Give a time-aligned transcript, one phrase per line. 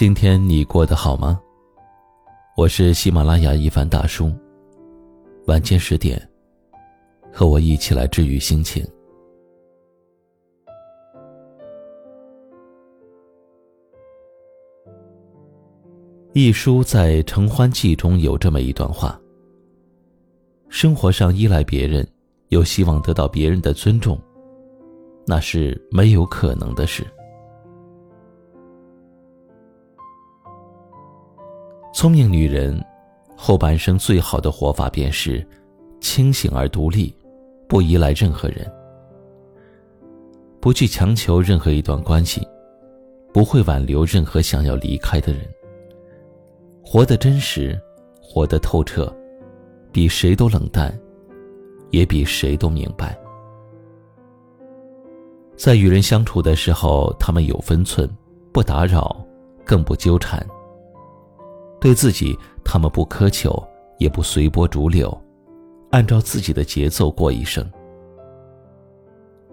[0.00, 1.38] 今天你过得好吗？
[2.56, 4.32] 我是喜马拉雅一凡大叔。
[5.46, 6.18] 晚间十点，
[7.30, 8.82] 和我一起来治愈心情。
[16.32, 19.20] 一书在《承欢记》中有这么一段话：
[20.70, 22.08] 生活上依赖别人，
[22.48, 24.18] 又希望得到别人的尊重，
[25.26, 27.06] 那是没有可能的事。
[32.00, 32.82] 聪明女人，
[33.36, 35.46] 后半生最好的活法便是
[36.00, 37.14] 清醒而独立，
[37.68, 38.66] 不依赖任何人，
[40.60, 42.40] 不去强求任何一段关系，
[43.34, 45.42] 不会挽留任何想要离开的人。
[46.82, 47.78] 活得真实，
[48.18, 49.14] 活得透彻，
[49.92, 50.98] 比谁都冷淡，
[51.90, 53.14] 也比谁都明白。
[55.54, 58.08] 在与人相处的时候，他们有分寸，
[58.52, 59.22] 不打扰，
[59.66, 60.42] 更不纠缠。
[61.80, 63.50] 对自己，他们不苛求，
[63.98, 65.18] 也不随波逐流，
[65.90, 67.66] 按照自己的节奏过一生。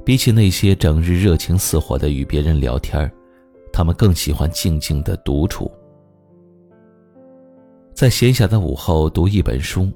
[0.04, 3.12] 比起那些整日热情似火的与别人聊天
[3.74, 5.72] 他们更喜欢静静的独处，
[7.94, 9.90] 在闲暇的午后读一本书，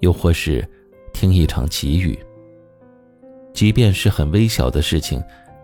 [0.00, 0.68] 又或是
[1.12, 2.18] 听一场奇遇。
[3.52, 5.22] 即便是很微小的事情，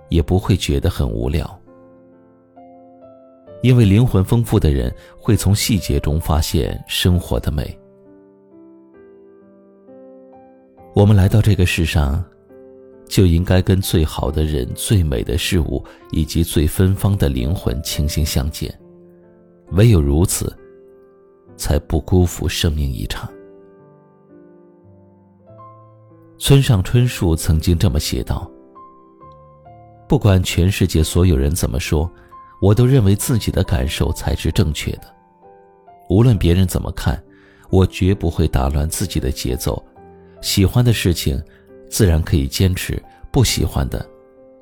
[0.09, 1.61] 也不会觉得很无聊。
[3.67, 7.77] 因为灵魂丰富的人会从细节中发现生活的美。
[10.95, 12.25] 我们来到这个世上，
[13.09, 18.73] 就应该跟最好的人、最美的事物以及最芬芳的灵魂倾心相见。
[19.73, 20.57] 唯有如此，
[21.57, 23.29] 才不辜负生命一场。
[26.39, 28.49] 村上春树曾经这么写道
[30.09, 32.09] ：“不管全世界所有人怎么说。”
[32.61, 35.15] 我都认为自己的感受才是正确的，
[36.09, 37.23] 无论别人怎么看，
[37.71, 39.83] 我绝不会打乱自己的节奏。
[40.41, 41.43] 喜欢的事情，
[41.91, 42.97] 自然可以坚持；
[43.31, 44.07] 不喜欢的，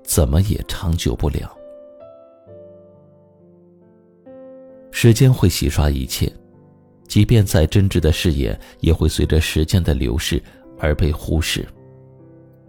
[0.02, 1.56] 怎么也长久不了。
[4.90, 6.32] 时间会洗刷一切，
[7.06, 10.42] 即便再真挚的誓言，也会随着时间的流逝
[10.78, 11.66] 而被忽视。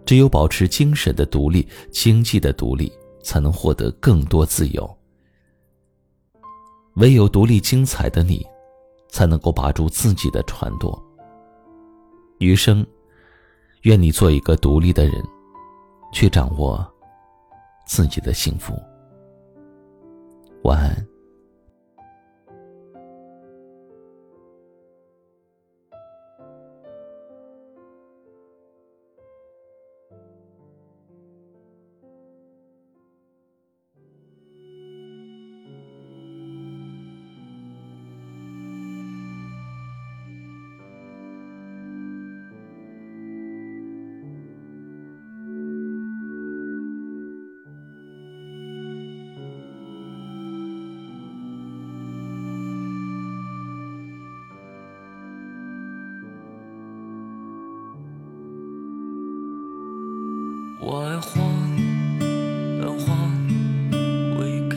[0.04, 4.95] 只有保持精神的独立、经济的独立，才能获得更多自由。
[6.96, 8.44] 唯有独立精彩的你，
[9.08, 11.00] 才能够把住自己的船舵。
[12.38, 12.86] 余生，
[13.82, 15.22] 愿你做一个独立的人，
[16.12, 16.86] 去掌握
[17.86, 18.74] 自己的幸福。
[20.62, 21.15] 晚安。
[60.78, 61.40] 我爱花，
[62.80, 63.14] 但花
[64.38, 64.76] 未开；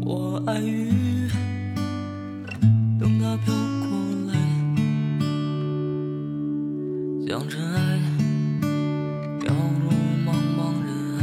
[0.00, 0.90] 我爱雨，
[2.98, 3.88] 等它飘过
[4.26, 4.34] 来，
[7.26, 8.00] 将尘埃
[9.40, 9.90] 飘入
[10.24, 11.18] 茫茫人海，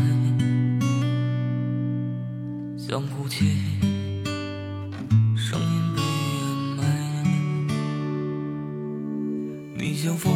[2.78, 3.58] 像哭泣。
[5.36, 6.42] 声音被掩
[6.78, 6.82] 埋
[9.78, 10.34] 你像风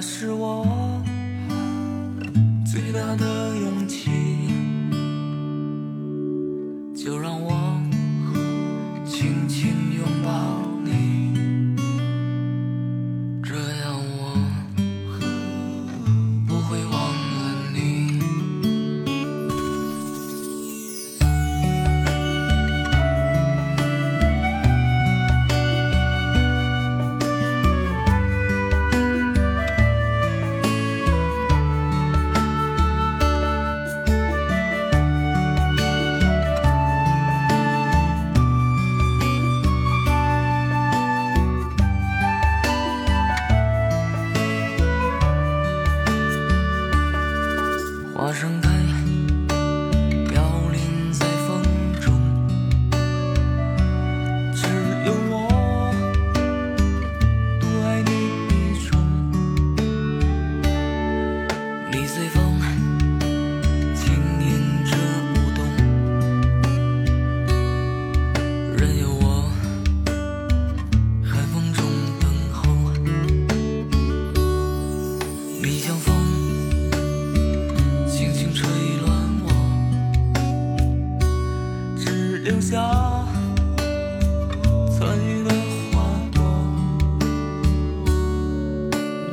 [0.00, 0.69] 那是我。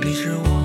[0.07, 0.56] 你是我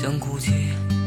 [0.00, 0.97] 想哭泣。